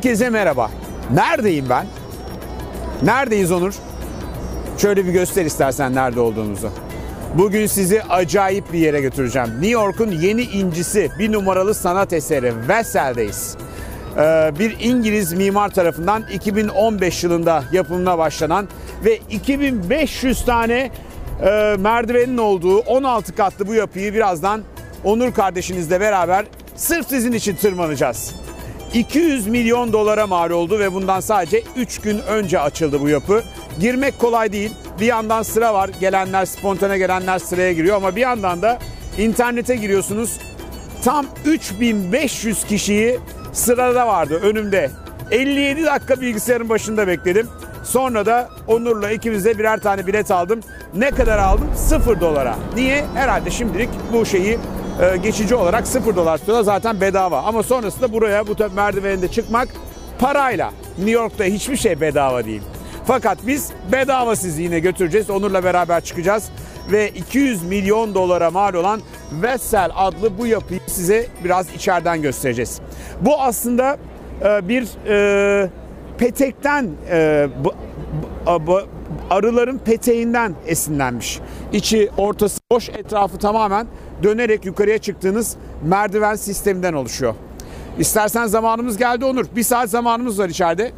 Herkese 0.00 0.30
merhaba. 0.30 0.70
Neredeyim 1.14 1.66
ben? 1.70 1.86
Neredeyiz 3.02 3.52
Onur? 3.52 3.74
Şöyle 4.78 5.06
bir 5.06 5.12
göster 5.12 5.44
istersen 5.44 5.94
nerede 5.94 6.20
olduğumuzu. 6.20 6.70
Bugün 7.38 7.66
sizi 7.66 8.02
acayip 8.02 8.72
bir 8.72 8.78
yere 8.78 9.00
götüreceğim. 9.00 9.48
New 9.48 9.68
York'un 9.68 10.10
yeni 10.10 10.42
incisi 10.42 11.10
bir 11.18 11.32
numaralı 11.32 11.74
sanat 11.74 12.12
eseri 12.12 12.68
Vessel'deyiz. 12.68 13.56
Ee, 14.16 14.52
bir 14.58 14.76
İngiliz 14.80 15.32
mimar 15.32 15.68
tarafından 15.68 16.24
2015 16.32 17.24
yılında 17.24 17.64
yapımına 17.72 18.18
başlanan 18.18 18.68
ve 19.04 19.16
2500 19.30 20.44
tane 20.44 20.90
e, 21.42 21.76
merdivenin 21.78 22.38
olduğu 22.38 22.78
16 22.78 23.34
katlı 23.34 23.66
bu 23.66 23.74
yapıyı 23.74 24.14
birazdan 24.14 24.62
Onur 25.04 25.32
kardeşinizle 25.32 26.00
beraber 26.00 26.44
sırf 26.76 27.08
sizin 27.08 27.32
için 27.32 27.56
tırmanacağız. 27.56 28.34
200 28.94 29.46
milyon 29.46 29.92
dolara 29.92 30.26
mal 30.26 30.50
oldu 30.50 30.78
ve 30.78 30.92
bundan 30.92 31.20
sadece 31.20 31.62
3 31.76 32.00
gün 32.00 32.18
önce 32.18 32.60
açıldı 32.60 33.00
bu 33.00 33.08
yapı. 33.08 33.42
Girmek 33.80 34.18
kolay 34.18 34.52
değil. 34.52 34.72
Bir 35.00 35.06
yandan 35.06 35.42
sıra 35.42 35.74
var. 35.74 35.90
Gelenler, 36.00 36.44
spontane 36.44 36.98
gelenler 36.98 37.38
sıraya 37.38 37.72
giriyor 37.72 37.96
ama 37.96 38.16
bir 38.16 38.20
yandan 38.20 38.62
da 38.62 38.78
internete 39.18 39.76
giriyorsunuz. 39.76 40.38
Tam 41.04 41.26
3500 41.44 42.64
kişiyi 42.64 43.18
sırada 43.52 44.06
vardı 44.06 44.40
önümde. 44.42 44.90
57 45.30 45.84
dakika 45.84 46.20
bilgisayarın 46.20 46.68
başında 46.68 47.06
bekledim. 47.06 47.48
Sonra 47.84 48.26
da 48.26 48.48
Onur'la 48.66 49.10
ikimize 49.10 49.58
birer 49.58 49.80
tane 49.80 50.06
bilet 50.06 50.30
aldım. 50.30 50.60
Ne 50.94 51.10
kadar 51.10 51.38
aldım? 51.38 51.70
0 51.76 52.20
dolara. 52.20 52.56
Niye? 52.74 53.04
Herhalde 53.14 53.50
şimdilik 53.50 53.88
bu 54.12 54.26
şeyi 54.26 54.58
e, 55.02 55.16
geçici 55.16 55.54
olarak 55.54 55.86
0 55.86 56.16
dolar 56.16 56.38
tutuyorlar 56.38 56.64
zaten 56.64 57.00
bedava. 57.00 57.42
Ama 57.42 57.62
sonrasında 57.62 58.12
buraya 58.12 58.46
bu 58.46 58.56
merdiveninde 58.74 59.28
çıkmak 59.28 59.68
parayla. 60.18 60.72
New 60.98 61.10
York'ta 61.10 61.44
hiçbir 61.44 61.76
şey 61.76 62.00
bedava 62.00 62.44
değil. 62.44 62.62
Fakat 63.06 63.38
biz 63.46 63.70
bedava 63.92 64.36
sizi 64.36 64.62
yine 64.62 64.78
götüreceğiz. 64.78 65.30
Onur'la 65.30 65.64
beraber 65.64 66.00
çıkacağız. 66.00 66.48
Ve 66.92 67.08
200 67.08 67.62
milyon 67.62 68.14
dolara 68.14 68.50
mal 68.50 68.74
olan 68.74 69.00
Vessel 69.32 69.90
adlı 69.96 70.38
bu 70.38 70.46
yapıyı 70.46 70.80
size 70.86 71.26
biraz 71.44 71.74
içeriden 71.74 72.22
göstereceğiz. 72.22 72.80
Bu 73.20 73.40
aslında 73.42 73.96
e, 74.44 74.68
bir 74.68 74.88
e, 75.08 75.68
petekten 76.18 76.90
e, 77.10 77.48
arıların 79.30 79.78
peteğinden 79.78 80.54
esinlenmiş. 80.66 81.40
İçi 81.72 82.10
ortası 82.16 82.60
boş 82.70 82.88
etrafı 82.88 83.38
tamamen 83.38 83.86
dönerek 84.22 84.64
yukarıya 84.64 84.98
çıktığınız 84.98 85.56
merdiven 85.84 86.34
sisteminden 86.34 86.92
oluşuyor. 86.92 87.34
İstersen 87.98 88.46
zamanımız 88.46 88.96
geldi 88.96 89.24
Onur. 89.24 89.46
Bir 89.56 89.62
saat 89.62 89.90
zamanımız 89.90 90.38
var 90.38 90.48
içeride. 90.48 90.92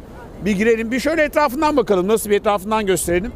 Bir 0.45 0.51
girelim 0.51 0.91
bir 0.91 0.99
şöyle 0.99 1.23
etrafından 1.23 1.77
bakalım. 1.77 2.07
Nasıl 2.07 2.29
bir 2.29 2.35
etrafından 2.35 2.85
gösterelim. 2.85 3.31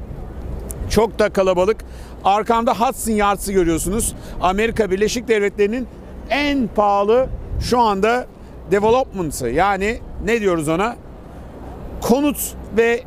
Çok 0.90 1.20
da 1.20 1.30
kalabalık. 1.30 1.78
Arkamda 2.24 2.74
Hudson 2.74 3.12
Yards'ı 3.12 3.54
görüyorsunuz. 3.54 4.16
Amerika 4.42 4.92
Birleşik 4.92 5.28
Devletleri'nin 5.28 5.88
en 6.30 6.70
pahalı 6.76 7.28
şu 7.62 7.80
anda 7.80 8.28
development'ı 8.72 9.50
yani 9.50 10.00
ne 10.26 10.42
diyoruz 10.42 10.68
ona? 10.68 10.96
Konut 12.02 12.38
ve 12.78 13.04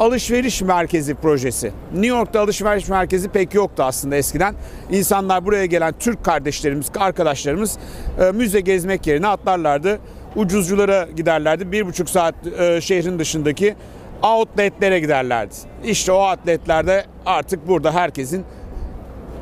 alışveriş 0.00 0.62
merkezi 0.62 1.14
projesi. 1.14 1.72
New 1.92 2.06
York'ta 2.06 2.40
alışveriş 2.40 2.88
merkezi 2.88 3.28
pek 3.28 3.54
yoktu 3.54 3.82
aslında 3.82 4.16
eskiden. 4.16 4.54
İnsanlar 4.90 5.44
buraya 5.44 5.66
gelen 5.66 5.94
Türk 5.98 6.24
kardeşlerimiz, 6.24 6.86
arkadaşlarımız 6.98 7.78
e, 8.20 8.32
müze 8.32 8.60
gezmek 8.60 9.06
yerine 9.06 9.26
atlarlardı. 9.26 9.98
Ucuzculara 10.36 11.08
giderlerdi. 11.16 11.72
Bir 11.72 11.86
buçuk 11.86 12.10
saat 12.10 12.34
e, 12.58 12.80
şehrin 12.80 13.18
dışındaki 13.18 13.74
outletlere 14.22 15.00
giderlerdi. 15.00 15.54
İşte 15.84 16.12
o 16.12 16.30
outletlerde 16.30 17.04
artık 17.26 17.68
burada 17.68 17.92
herkesin 17.94 18.44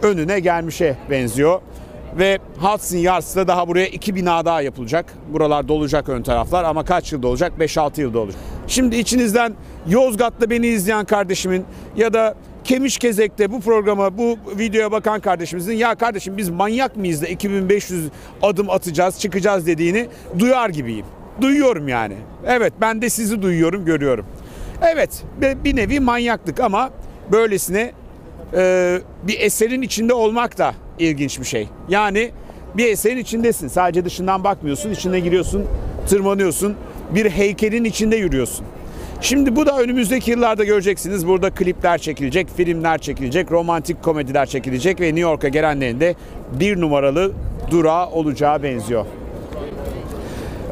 önüne 0.03 0.41
gelmişe 0.41 0.97
benziyor. 1.11 1.61
Ve 2.19 2.39
Hudson 2.61 2.99
Yards'ta 2.99 3.49
daha 3.49 3.69
buraya 3.69 3.87
iki 3.87 4.15
bina 4.15 4.45
daha 4.45 4.63
yapılacak. 4.63 5.15
Buralar 5.33 5.69
dolacak 5.69 6.09
ön 6.09 6.23
taraflar 6.23 6.65
ama 6.65 6.85
kaç 6.85 7.13
yılda 7.13 7.29
olacak? 7.29 7.53
5-6 7.59 8.01
yılda 8.01 8.19
olacak. 8.19 8.41
Şimdi 8.67 8.97
içinizden 8.97 9.55
Yozgat'ta 9.89 10.51
beni 10.51 10.67
izleyen 10.67 11.05
kardeşimin 11.05 11.65
ya 11.97 12.13
da 12.13 12.35
Kemişkezek'te 12.65 13.53
bu 13.53 13.61
programa, 13.61 14.19
bu 14.19 14.39
videoya 14.59 14.93
bakan 14.93 15.21
kardeşimizin 15.21 15.73
ya 15.73 15.95
kardeşim 15.95 16.37
biz 16.37 16.49
manyak 16.49 16.97
mıyız 16.97 17.23
da 17.23 17.27
2500 17.27 18.09
adım 18.43 18.71
atacağız, 18.71 19.21
çıkacağız 19.21 19.67
dediğini 19.67 20.07
duyar 20.39 20.71
gibiyim. 20.71 21.07
Duyuyorum 21.41 21.89
yani. 21.89 22.15
Evet 22.47 22.73
ben 22.81 23.03
de 23.03 23.11
sizi 23.11 23.43
duyuyorum, 23.43 23.85
görüyorum. 23.85 24.27
Evet 24.83 25.25
bir 25.41 25.77
nevi 25.77 26.01
manyaklık 26.01 26.61
ama 26.61 26.91
böylesine 27.33 27.93
e, 28.57 28.99
bir 29.23 29.41
eserin 29.41 29.83
içinde 29.83 30.15
olmak 30.15 30.59
da 30.59 30.75
ilginç 30.99 31.41
bir 31.41 31.45
şey. 31.45 31.69
Yani 31.89 32.31
bir 32.75 32.87
eserin 32.87 33.19
içindesin. 33.19 33.69
Sadece 33.69 34.05
dışından 34.05 34.45
bakmıyorsun, 34.45 34.91
içine 34.91 35.21
giriyorsun, 35.21 35.67
tırmanıyorsun. 36.09 36.77
Bir 37.15 37.31
heykelin 37.31 37.85
içinde 37.85 38.17
yürüyorsun. 38.17 38.67
Şimdi 39.21 39.57
bu 39.57 39.67
da 39.67 39.79
önümüzdeki 39.79 40.31
yıllarda 40.31 40.65
göreceksiniz. 40.65 41.27
Burada 41.27 41.51
klipler 41.51 41.99
çekilecek, 41.99 42.49
filmler 42.57 42.99
çekilecek, 42.99 43.53
romantik 43.53 44.03
komediler 44.03 44.47
çekilecek 44.47 45.01
ve 45.01 45.07
New 45.07 45.21
York'a 45.21 45.49
gelenlerin 45.49 46.01
de 46.01 46.15
bir 46.53 46.81
numaralı 46.81 47.33
durağı 47.71 48.11
olacağı 48.11 48.63
benziyor. 48.63 49.07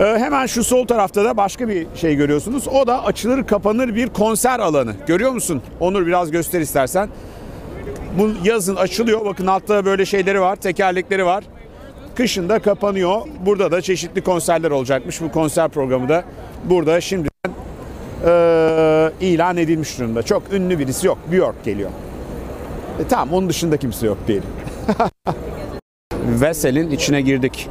Ee, 0.00 0.04
hemen 0.04 0.46
şu 0.46 0.64
sol 0.64 0.86
tarafta 0.86 1.24
da 1.24 1.36
başka 1.36 1.68
bir 1.68 1.86
şey 1.94 2.16
görüyorsunuz. 2.16 2.68
O 2.68 2.86
da 2.86 3.04
açılır 3.04 3.46
kapanır 3.46 3.94
bir 3.94 4.08
konser 4.08 4.60
alanı. 4.60 4.94
Görüyor 5.06 5.32
musun? 5.32 5.62
Onur 5.80 6.06
biraz 6.06 6.30
göster 6.30 6.60
istersen. 6.60 7.08
Bu 8.18 8.30
yazın 8.44 8.76
açılıyor. 8.76 9.24
Bakın 9.24 9.46
altta 9.46 9.84
böyle 9.84 10.06
şeyleri 10.06 10.40
var, 10.40 10.56
tekerlekleri 10.56 11.24
var. 11.24 11.44
Kışın 12.14 12.48
da 12.48 12.58
kapanıyor. 12.58 13.20
Burada 13.46 13.72
da 13.72 13.82
çeşitli 13.82 14.20
konserler 14.20 14.70
olacakmış. 14.70 15.20
Bu 15.20 15.32
konser 15.32 15.68
programı 15.68 16.08
da 16.08 16.24
burada 16.64 17.00
şimdiden 17.00 17.35
e, 18.26 19.12
ilan 19.20 19.56
edilmiş 19.56 19.98
durumda. 19.98 20.22
Çok 20.22 20.52
ünlü 20.52 20.78
birisi 20.78 21.06
yok. 21.06 21.18
York 21.32 21.64
geliyor. 21.64 21.90
E, 23.00 23.08
tamam 23.08 23.34
onun 23.34 23.48
dışında 23.48 23.76
kimse 23.76 24.06
yok 24.06 24.18
diyelim. 24.26 24.48
Vessel'in 26.40 26.90
içine 26.90 27.20
girdik. 27.20 27.68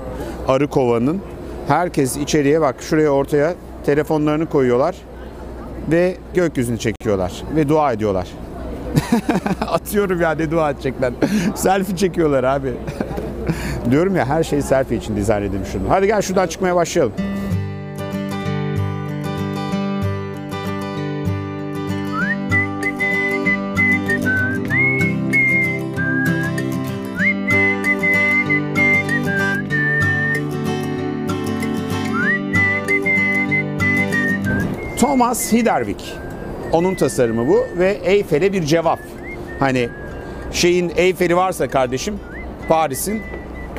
Arı 0.47 0.67
kovanın. 0.67 1.21
Herkes 1.67 2.17
içeriye 2.17 2.61
bak 2.61 2.75
şuraya 2.81 3.09
ortaya 3.09 3.53
telefonlarını 3.85 4.45
koyuyorlar 4.45 4.95
ve 5.91 6.17
gökyüzünü 6.33 6.77
çekiyorlar 6.77 7.31
ve 7.55 7.69
dua 7.69 7.91
ediyorlar. 7.91 8.27
Atıyorum 9.67 10.21
ya 10.21 10.31
ne 10.31 10.51
dua 10.51 10.71
edecekler. 10.71 11.13
selfie 11.55 11.95
çekiyorlar 11.95 12.43
abi. 12.43 12.73
Diyorum 13.91 14.15
ya 14.15 14.25
her 14.25 14.43
şey 14.43 14.61
selfie 14.61 14.97
için 14.97 15.15
dizayn 15.15 15.43
edilmiş. 15.43 15.69
Hadi 15.89 16.07
gel 16.07 16.21
şuradan 16.21 16.47
çıkmaya 16.47 16.75
başlayalım. 16.75 17.13
Thomas 34.97 35.53
Hiderwick. 35.53 36.03
Onun 36.71 36.95
tasarımı 36.95 37.47
bu 37.47 37.65
ve 37.77 37.91
Eyfel'e 38.03 38.53
bir 38.53 38.63
cevap. 38.63 38.99
Hani 39.59 39.89
şeyin 40.51 40.91
Eyfel'i 40.95 41.35
varsa 41.35 41.67
kardeşim 41.67 42.19
Paris'in 42.67 43.21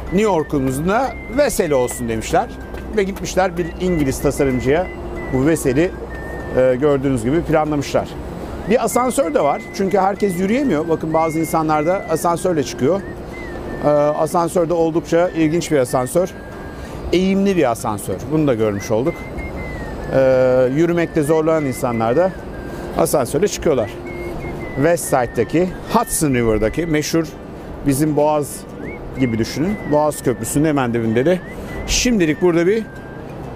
New 0.05 0.23
York'umuzun 0.23 0.89
da 0.89 1.11
Veseli 1.39 1.75
olsun 1.75 2.09
demişler. 2.09 2.49
Ve 2.97 3.03
gitmişler 3.03 3.59
bir 3.59 3.67
İngiliz 3.81 4.23
tasarımcıya 4.23 4.87
bu 5.33 5.47
Veseli 5.47 5.91
e, 6.57 6.77
gördüğünüz 6.81 7.25
gibi 7.25 7.43
planlamışlar. 7.43 8.09
Bir 8.71 8.85
asansör 8.85 9.35
de 9.35 9.41
var. 9.41 9.63
Çünkü 9.77 9.99
herkes 9.99 10.39
yürüyemiyor. 10.39 10.89
Bakın 10.89 11.15
bazı 11.15 11.39
insanlar 11.39 11.87
da 11.87 12.05
asansörle 12.11 12.63
çıkıyor. 12.63 13.01
E, 13.85 13.89
asansör 13.89 14.69
de 14.69 14.75
oldukça 14.75 15.29
ilginç 15.29 15.71
bir 15.71 15.79
asansör. 15.79 16.31
Eğimli 17.13 17.57
bir 17.57 17.71
asansör. 17.71 18.17
Bunu 18.33 18.47
da 18.47 18.55
görmüş 18.55 18.91
olduk. 18.91 19.15
E, 20.15 20.69
yürümekte 20.77 21.23
zorlanan 21.23 21.65
insanlar 21.65 22.17
da 22.17 22.31
asansörle 22.99 23.49
çıkıyorlar. 23.49 23.91
West 24.75 25.05
Side'daki 25.05 25.69
Hudson 25.93 26.35
River'daki 26.35 26.87
meşhur 26.87 27.27
bizim 27.87 28.17
Boğaz 28.17 28.57
gibi 29.21 29.39
düşünün. 29.39 29.77
Boğaz 29.93 30.23
Köprüsü'nün 30.23 30.69
hemen 30.69 30.95
dibinde 30.95 31.27
de 31.27 31.41
şimdilik 31.87 32.43
burada 32.43 32.67
bir 32.67 32.83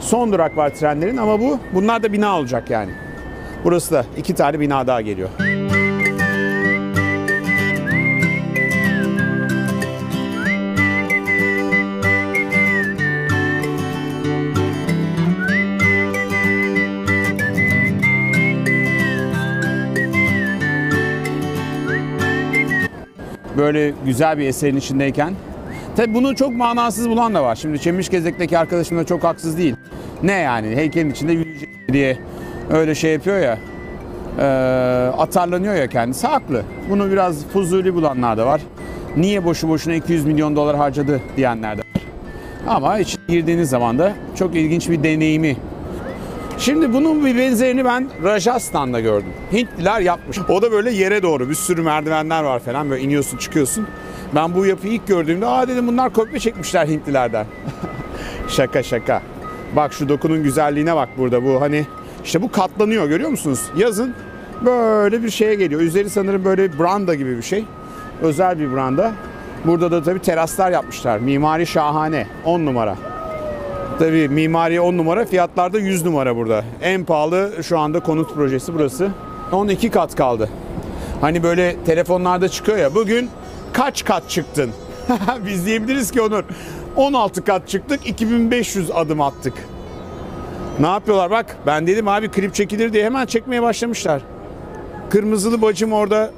son 0.00 0.32
durak 0.32 0.56
var 0.56 0.70
trenlerin 0.74 1.16
ama 1.16 1.40
bu 1.40 1.58
bunlar 1.74 2.02
da 2.02 2.12
bina 2.12 2.38
olacak 2.38 2.70
yani. 2.70 2.90
Burası 3.64 3.94
da 3.94 4.04
iki 4.16 4.34
tane 4.34 4.60
bina 4.60 4.86
daha 4.86 5.00
geliyor. 5.00 5.28
Böyle 23.60 23.92
güzel 24.04 24.38
bir 24.38 24.46
eserin 24.46 24.76
içindeyken. 24.76 25.34
Tabi 25.96 26.14
bunu 26.14 26.36
çok 26.36 26.56
manasız 26.56 27.08
bulan 27.08 27.34
da 27.34 27.42
var. 27.42 27.56
Şimdi 27.56 27.80
Çemişgezek'teki 27.80 28.58
arkadaşım 28.58 28.98
da 28.98 29.04
çok 29.04 29.24
haksız 29.24 29.58
değil. 29.58 29.76
Ne 30.22 30.32
yani 30.32 30.76
heykelin 30.76 31.10
içinde 31.10 31.32
yürüyecek 31.32 31.68
diye 31.92 32.18
öyle 32.70 32.94
şey 32.94 33.12
yapıyor 33.12 33.38
ya. 33.38 33.58
E, 34.38 34.44
atarlanıyor 35.18 35.74
ya 35.74 35.86
kendisi 35.86 36.26
haklı. 36.26 36.62
Bunu 36.90 37.10
biraz 37.10 37.46
fuzuli 37.46 37.94
bulanlar 37.94 38.38
da 38.38 38.46
var. 38.46 38.60
Niye 39.16 39.44
boşu 39.44 39.68
boşuna 39.68 39.94
200 39.94 40.26
milyon 40.26 40.56
dolar 40.56 40.76
harcadı 40.76 41.20
diyenler 41.36 41.78
de 41.78 41.80
var. 41.80 42.02
Ama 42.68 42.98
içine 42.98 43.22
girdiğiniz 43.28 43.70
zaman 43.70 43.98
da 43.98 44.12
çok 44.38 44.54
ilginç 44.56 44.90
bir 44.90 45.02
deneyimi 45.02 45.56
Şimdi 46.60 46.92
bunun 46.92 47.24
bir 47.24 47.36
benzerini 47.36 47.84
ben 47.84 48.08
Rajasthan'da 48.24 49.00
gördüm. 49.00 49.32
Hintliler 49.52 50.00
yapmış. 50.00 50.38
O 50.48 50.62
da 50.62 50.72
böyle 50.72 50.90
yere 50.90 51.22
doğru 51.22 51.48
bir 51.48 51.54
sürü 51.54 51.82
merdivenler 51.82 52.42
var 52.42 52.60
falan 52.60 52.90
böyle 52.90 53.02
iniyorsun 53.02 53.38
çıkıyorsun. 53.38 53.86
Ben 54.34 54.54
bu 54.54 54.66
yapıyı 54.66 54.92
ilk 54.92 55.06
gördüğümde 55.06 55.46
aa 55.46 55.68
dedim 55.68 55.86
bunlar 55.86 56.12
kopya 56.12 56.38
çekmişler 56.38 56.86
Hintlilerden. 56.86 57.46
şaka 58.48 58.82
şaka. 58.82 59.22
Bak 59.76 59.92
şu 59.92 60.08
dokunun 60.08 60.42
güzelliğine 60.42 60.96
bak 60.96 61.08
burada 61.18 61.44
bu 61.44 61.60
hani 61.60 61.86
işte 62.24 62.42
bu 62.42 62.52
katlanıyor 62.52 63.06
görüyor 63.06 63.30
musunuz? 63.30 63.60
Yazın 63.76 64.14
böyle 64.64 65.22
bir 65.22 65.30
şeye 65.30 65.54
geliyor. 65.54 65.80
Üzeri 65.80 66.10
sanırım 66.10 66.44
böyle 66.44 66.78
branda 66.78 67.14
gibi 67.14 67.36
bir 67.36 67.42
şey. 67.42 67.64
Özel 68.22 68.58
bir 68.58 68.72
branda. 68.72 69.12
Burada 69.64 69.90
da 69.90 70.02
tabii 70.02 70.22
teraslar 70.22 70.70
yapmışlar. 70.70 71.18
Mimari 71.18 71.66
şahane. 71.66 72.26
10 72.44 72.66
numara. 72.66 72.96
Tabii 73.98 74.28
mimari 74.28 74.80
10 74.80 74.96
numara, 74.96 75.24
fiyatlarda 75.24 75.78
100 75.78 76.04
numara 76.04 76.36
burada. 76.36 76.64
En 76.82 77.04
pahalı 77.04 77.52
şu 77.62 77.78
anda 77.78 78.00
konut 78.00 78.34
projesi 78.34 78.74
burası. 78.74 79.10
12 79.52 79.90
kat 79.90 80.16
kaldı. 80.16 80.48
Hani 81.20 81.42
böyle 81.42 81.76
telefonlarda 81.84 82.48
çıkıyor 82.48 82.78
ya 82.78 82.94
bugün 82.94 83.30
kaç 83.72 84.04
kat 84.04 84.30
çıktın? 84.30 84.70
Biz 85.46 85.66
diyebiliriz 85.66 86.10
ki 86.10 86.20
Onur 86.20 86.44
16 86.96 87.44
kat 87.44 87.68
çıktık 87.68 88.06
2500 88.06 88.90
adım 88.90 89.20
attık. 89.20 89.54
Ne 90.80 90.86
yapıyorlar 90.86 91.30
bak 91.30 91.56
ben 91.66 91.86
dedim 91.86 92.08
abi 92.08 92.28
klip 92.28 92.54
çekilir 92.54 92.92
diye 92.92 93.04
hemen 93.04 93.26
çekmeye 93.26 93.62
başlamışlar. 93.62 94.22
Kırmızılı 95.10 95.62
bacım 95.62 95.92
orada 95.92 96.30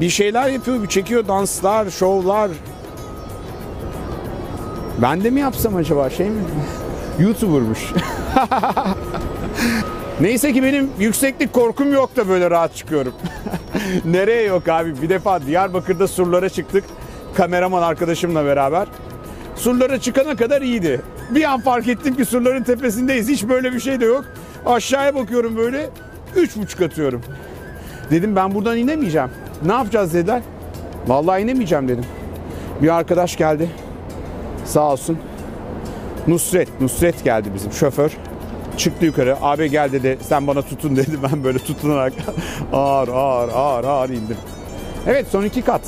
bir 0.00 0.08
şeyler 0.08 0.48
yapıyor, 0.48 0.82
bir 0.82 0.88
çekiyor 0.88 1.28
danslar, 1.28 1.90
şovlar. 1.90 2.50
Ben 5.02 5.24
de 5.24 5.30
mi 5.30 5.40
yapsam 5.40 5.76
acaba 5.76 6.10
şey 6.10 6.30
mi? 6.30 6.40
YouTuber'mış. 7.18 7.80
Neyse 10.20 10.52
ki 10.52 10.62
benim 10.62 10.90
yükseklik 10.98 11.52
korkum 11.52 11.92
yok 11.92 12.16
da 12.16 12.28
böyle 12.28 12.50
rahat 12.50 12.74
çıkıyorum. 12.76 13.12
Nereye 14.04 14.42
yok 14.42 14.68
abi? 14.68 15.02
Bir 15.02 15.08
defa 15.08 15.46
Diyarbakır'da 15.46 16.08
surlara 16.08 16.48
çıktık. 16.48 16.84
Kameraman 17.34 17.82
arkadaşımla 17.82 18.44
beraber. 18.44 18.88
Surlara 19.56 20.00
çıkana 20.00 20.36
kadar 20.36 20.62
iyiydi. 20.62 21.00
Bir 21.30 21.44
an 21.44 21.60
fark 21.60 21.88
ettim 21.88 22.16
ki 22.16 22.24
surların 22.24 22.62
tepesindeyiz. 22.62 23.28
Hiç 23.28 23.48
böyle 23.48 23.72
bir 23.72 23.80
şey 23.80 24.00
de 24.00 24.04
yok. 24.04 24.24
Aşağıya 24.66 25.14
bakıyorum 25.14 25.56
böyle. 25.56 25.90
Üç 26.36 26.56
buçuk 26.56 26.80
atıyorum. 26.82 27.20
Dedim 28.10 28.36
ben 28.36 28.54
buradan 28.54 28.76
inemeyeceğim. 28.76 29.30
Ne 29.66 29.72
yapacağız 29.72 30.14
dediler. 30.14 30.42
Vallahi 31.06 31.42
inemeyeceğim 31.42 31.88
dedim. 31.88 32.04
Bir 32.82 32.96
arkadaş 32.96 33.36
geldi. 33.36 33.70
Sağ 34.66 34.92
olsun. 34.92 35.18
Nusret, 36.28 36.80
Nusret 36.80 37.24
geldi 37.24 37.48
bizim 37.54 37.72
şoför. 37.72 38.10
Çıktı 38.76 39.04
yukarı. 39.04 39.36
Abi 39.42 39.70
gel 39.70 39.92
dedi 39.92 40.18
sen 40.22 40.46
bana 40.46 40.62
tutun 40.62 40.96
dedi. 40.96 41.18
Ben 41.32 41.44
böyle 41.44 41.58
tutunarak 41.58 42.12
ağır 42.72 43.08
ağır 43.08 43.48
ağır 43.54 43.84
ağır 43.84 44.08
indim. 44.08 44.36
Evet 45.06 45.26
son 45.30 45.44
iki 45.44 45.62
kat. 45.62 45.82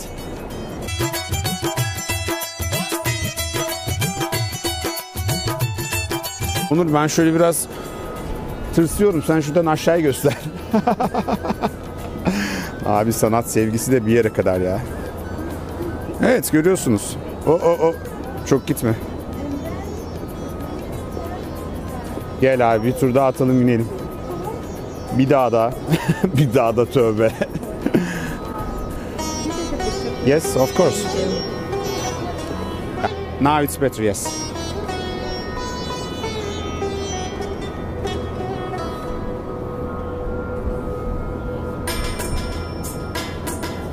Onur 6.71 6.95
ben 6.95 7.07
şöyle 7.07 7.35
biraz 7.35 7.67
tırsıyorum. 8.75 9.23
Sen 9.27 9.41
şuradan 9.41 9.67
aşağıya 9.67 10.03
göster. 10.03 10.37
Abi 12.87 13.13
sanat 13.13 13.51
sevgisi 13.51 13.93
de 13.93 14.07
bir 14.07 14.13
yere 14.13 14.33
kadar 14.33 14.61
ya. 14.61 14.81
Evet 16.23 16.53
görüyorsunuz. 16.53 17.17
O 17.47 17.51
o 17.51 17.87
o 17.87 17.95
çok 18.49 18.67
gitme. 18.67 18.95
Gel 22.41 22.75
abi 22.75 22.87
bir 22.87 22.93
tur 22.93 23.15
daha 23.15 23.27
atalım 23.27 23.63
inelim. 23.63 23.89
Bir 25.19 25.31
daha 25.31 25.53
da. 25.53 25.73
bir 26.37 26.55
daha 26.55 26.77
da 26.77 26.87
tövbe. 26.87 27.33
yes, 30.27 30.57
of 30.57 30.77
course. 30.77 31.05
Now 33.41 33.65
it's 33.65 33.81
better, 33.81 34.03
yes. 34.03 34.27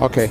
Okay. 0.02 0.30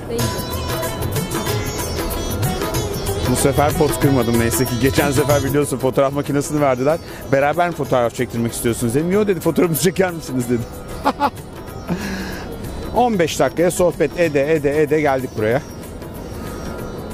Sefer 3.45 3.73
pot 3.73 4.01
kırmadım 4.01 4.39
neyse 4.39 4.65
ki. 4.65 4.71
Geçen 4.83 5.11
sefer 5.11 5.45
biliyorsun 5.45 5.79
fotoğraf 5.79 6.13
makinesini 6.13 6.61
verdiler. 6.61 6.99
Beraber 7.33 7.69
mi 7.69 7.75
fotoğraf 7.75 8.15
çektirmek 8.15 8.53
istiyorsunuz 8.53 8.95
dedim. 8.95 9.13
Yok 9.13 9.27
dedi 9.27 9.41
fotoğrafımızı 9.41 9.83
çeker 9.83 10.11
misiniz 10.11 10.45
dedim. 10.49 10.65
15 12.97 13.41
dakikaya 13.41 13.71
sohbet 13.71 14.21
ede 14.21 14.55
ede 14.55 14.83
ede 14.83 15.01
geldik 15.01 15.31
buraya. 15.39 15.63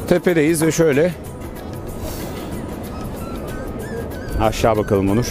Tepedeyiz 0.09 0.63
ve 0.63 0.73
şöyle 0.73 1.15
aşağı 4.41 4.77
bakalım 4.77 5.11
Onur. 5.11 5.27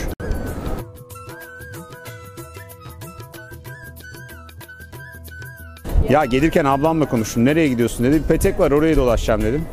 Ya 6.10 6.26
gelirken 6.26 6.66
ablamla 6.66 7.10
konuştum. 7.10 7.46
Nereye 7.46 7.68
gidiyorsun 7.68 8.06
dedi. 8.06 8.22
Petek 8.28 8.60
var 8.60 8.72
oraya 8.72 8.96
dolaşacağım 8.96 9.42
dedim. 9.42 9.66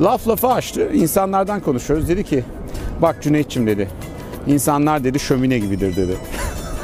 Laf 0.00 0.28
lafı 0.28 0.48
açtı. 0.48 0.90
İnsanlardan 0.92 1.60
konuşuyoruz. 1.60 2.08
Dedi 2.08 2.24
ki 2.24 2.44
bak 3.02 3.22
Cüneyt'ciğim 3.22 3.68
dedi. 3.68 3.88
İnsanlar 4.46 5.04
dedi 5.04 5.18
şömine 5.20 5.58
gibidir 5.58 5.96
dedi. 5.96 6.16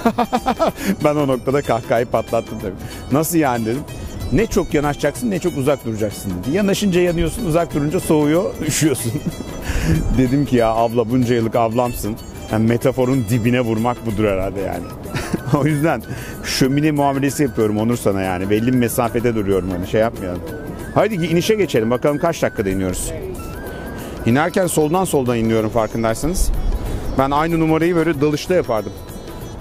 ben 1.05 1.17
o 1.17 1.27
noktada 1.29 1.63
kahkahayı 1.63 2.07
patlattım 2.07 2.59
tabii. 2.59 2.73
Nasıl 3.13 3.39
yani 3.39 3.67
dedim. 3.67 3.83
Ne 4.33 4.47
çok 4.47 4.75
yanaşacaksın 4.75 5.31
ne 5.31 5.39
çok 5.39 5.57
uzak 5.57 5.85
duracaksın 5.85 6.33
dedi. 6.41 6.57
Yanaşınca 6.57 7.01
yanıyorsun 7.01 7.47
uzak 7.47 7.75
durunca 7.75 8.01
soğuyor 8.01 8.55
üşüyorsun. 8.67 9.13
dedim 10.19 10.47
ki 10.47 10.57
ya 10.57 10.69
abla 10.69 11.11
bunca 11.11 11.35
yıllık 11.35 11.57
ablamsın. 11.57 12.17
Yani 12.53 12.69
metaforun 12.69 13.25
dibine 13.31 13.61
vurmak 13.61 14.07
budur 14.07 14.25
herhalde 14.25 14.61
yani. 14.61 14.85
o 15.55 15.67
yüzden 15.67 16.03
şömine 16.45 16.91
muamelesi 16.91 17.43
yapıyorum 17.43 17.79
Onur 17.79 17.97
sana 17.97 18.23
yani. 18.23 18.51
Belli 18.51 18.67
bir 18.67 18.79
mesafede 18.79 19.35
duruyorum 19.35 19.71
hani 19.71 19.87
şey 19.87 20.01
yapmayalım. 20.01 20.43
Haydi 20.97 21.15
inişe 21.15 21.55
geçelim. 21.55 21.91
Bakalım 21.91 22.19
kaç 22.19 22.43
dakikada 22.43 22.71
iniyoruz. 22.71 23.13
İnerken 24.27 24.67
soldan 24.67 25.05
soldan 25.05 25.39
iniyorum 25.39 25.71
farkındaysanız. 25.71 26.51
Ben 27.19 27.31
aynı 27.31 27.61
numarayı 27.61 27.97
böyle 27.97 28.21
dalışta 28.21 28.55
yapardım. 28.55 28.93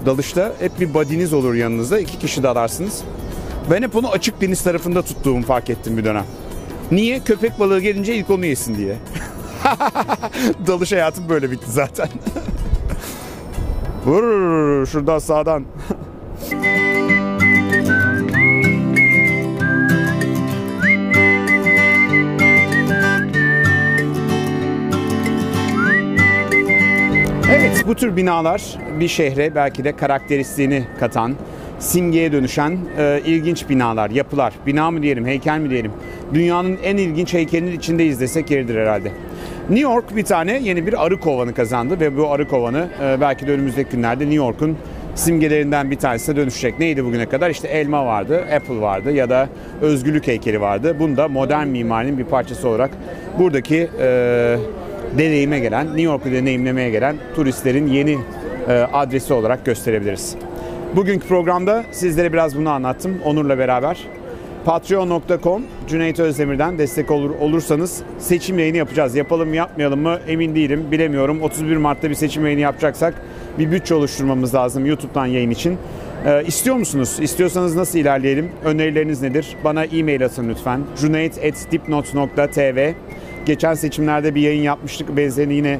Dalışta 0.06 0.52
hep 0.58 0.80
bir 0.80 0.94
badiniz 0.94 1.32
olur 1.32 1.54
yanınızda. 1.54 1.98
iki 1.98 2.18
kişi 2.18 2.42
dalarsınız. 2.42 3.02
Ben 3.70 3.82
hep 3.82 3.96
onu 3.96 4.10
açık 4.10 4.40
deniz 4.40 4.62
tarafında 4.62 5.02
tuttuğumu 5.02 5.42
fark 5.42 5.70
ettim 5.70 5.96
bir 5.96 6.04
dönem. 6.04 6.24
Niye? 6.90 7.20
Köpek 7.20 7.58
balığı 7.60 7.80
gelince 7.80 8.14
ilk 8.14 8.30
onu 8.30 8.46
yesin 8.46 8.78
diye. 8.78 8.96
Dalış 10.66 10.92
hayatım 10.92 11.28
böyle 11.28 11.50
bitti 11.50 11.70
zaten. 11.70 12.08
Vur 14.06 14.86
şuradan 14.86 15.18
sağdan. 15.18 15.64
bu 27.86 27.94
tür 27.94 28.16
binalar 28.16 28.62
bir 29.00 29.08
şehre 29.08 29.54
belki 29.54 29.84
de 29.84 29.96
karakteristiğini 29.96 30.84
katan, 31.00 31.34
simgeye 31.78 32.32
dönüşen 32.32 32.78
e, 32.98 33.20
ilginç 33.24 33.68
binalar, 33.68 34.10
yapılar. 34.10 34.52
Bina 34.66 34.90
mı 34.90 35.02
diyelim, 35.02 35.26
heykel 35.26 35.58
mi 35.58 35.70
diyelim? 35.70 35.92
Dünyanın 36.34 36.78
en 36.84 36.96
ilginç 36.96 37.34
heykelinin 37.34 37.72
içindeyiz 37.72 38.20
desek 38.20 38.50
yeridir 38.50 38.76
herhalde. 38.76 39.12
New 39.70 39.92
York 39.92 40.16
bir 40.16 40.24
tane 40.24 40.58
yeni 40.62 40.86
bir 40.86 41.06
arı 41.06 41.20
kovanı 41.20 41.54
kazandı 41.54 42.00
ve 42.00 42.16
bu 42.16 42.30
arı 42.30 42.48
kovanı 42.48 42.88
e, 43.02 43.20
belki 43.20 43.46
de 43.46 43.52
önümüzdeki 43.52 43.90
günlerde 43.90 44.24
New 44.24 44.36
York'un 44.36 44.76
simgelerinden 45.14 45.90
bir 45.90 45.96
tanesine 45.96 46.36
dönüşecek. 46.36 46.78
Neydi 46.78 47.04
bugüne 47.04 47.26
kadar? 47.26 47.50
İşte 47.50 47.68
elma 47.68 48.06
vardı, 48.06 48.44
Apple 48.56 48.80
vardı 48.80 49.12
ya 49.12 49.30
da 49.30 49.48
özgürlük 49.80 50.26
heykeli 50.26 50.60
vardı. 50.60 50.96
Bunda 51.00 51.28
modern 51.28 51.66
mimarinin 51.66 52.18
bir 52.18 52.24
parçası 52.24 52.68
olarak 52.68 52.90
buradaki 53.38 53.88
e, 54.00 54.56
deneyime 55.18 55.58
gelen, 55.58 55.86
New 55.86 56.02
York'u 56.02 56.32
deneyimlemeye 56.32 56.90
gelen 56.90 57.16
turistlerin 57.34 57.86
yeni 57.86 58.18
e, 58.68 58.72
adresi 58.92 59.34
olarak 59.34 59.64
gösterebiliriz. 59.64 60.36
Bugünkü 60.96 61.28
programda 61.28 61.84
sizlere 61.90 62.32
biraz 62.32 62.56
bunu 62.56 62.70
anlattım 62.70 63.18
Onur'la 63.24 63.58
beraber. 63.58 63.98
Patreon.com 64.64 65.62
Cüneyt 65.88 66.20
Özdemir'den 66.20 66.78
destek 66.78 67.10
olur, 67.10 67.30
olursanız 67.40 68.02
seçim 68.18 68.58
yayını 68.58 68.76
yapacağız. 68.76 69.14
Yapalım 69.16 69.48
mı 69.48 69.56
yapmayalım 69.56 70.00
mı 70.00 70.18
emin 70.28 70.54
değilim 70.54 70.86
bilemiyorum. 70.90 71.42
31 71.42 71.76
Mart'ta 71.76 72.10
bir 72.10 72.14
seçim 72.14 72.44
yayını 72.44 72.60
yapacaksak 72.60 73.14
bir 73.58 73.72
bütçe 73.72 73.94
oluşturmamız 73.94 74.54
lazım 74.54 74.86
YouTube'dan 74.86 75.26
yayın 75.26 75.50
için. 75.50 75.78
Ee, 76.26 76.44
istiyor 76.46 76.76
musunuz? 76.76 77.16
İstiyorsanız 77.20 77.76
nasıl 77.76 77.98
ilerleyelim? 77.98 78.50
Önerileriniz 78.64 79.22
nedir? 79.22 79.56
Bana 79.64 79.84
e-mail 79.84 80.24
atın 80.24 80.48
lütfen. 80.48 80.80
cuneyt.dipnot.tv 81.00 82.92
Geçen 83.46 83.74
seçimlerde 83.74 84.34
bir 84.34 84.40
yayın 84.40 84.62
yapmıştık. 84.62 85.16
Benzerini 85.16 85.54
yine 85.54 85.78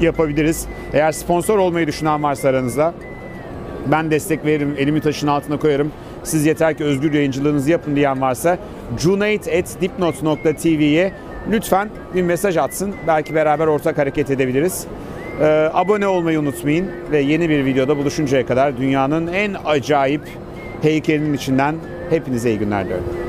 yapabiliriz. 0.00 0.66
Eğer 0.92 1.12
sponsor 1.12 1.58
olmayı 1.58 1.86
düşünen 1.86 2.22
varsa 2.22 2.48
aranızda 2.48 2.94
ben 3.86 4.10
destek 4.10 4.44
veririm, 4.44 4.74
elimi 4.78 5.00
taşın 5.00 5.26
altına 5.26 5.58
koyarım. 5.58 5.92
Siz 6.22 6.46
yeter 6.46 6.76
ki 6.76 6.84
özgür 6.84 7.12
yayıncılığınızı 7.12 7.70
yapın 7.70 7.96
diyen 7.96 8.20
varsa 8.20 8.58
cuneyt.dipnot.tv'ye 8.98 11.12
lütfen 11.50 11.88
bir 12.14 12.22
mesaj 12.22 12.56
atsın. 12.56 12.94
Belki 13.06 13.34
beraber 13.34 13.66
ortak 13.66 13.98
hareket 13.98 14.30
edebiliriz. 14.30 14.86
Ee, 15.40 15.70
abone 15.72 16.06
olmayı 16.06 16.40
unutmayın 16.40 16.86
ve 17.10 17.20
yeni 17.20 17.48
bir 17.48 17.64
videoda 17.64 17.96
buluşuncaya 17.96 18.46
kadar 18.46 18.76
dünyanın 18.76 19.26
en 19.26 19.56
acayip 19.64 20.22
heykelinin 20.82 21.34
içinden 21.34 21.74
hepinize 22.10 22.50
iyi 22.50 22.58
günler 22.58 22.84
diliyorum. 22.84 23.25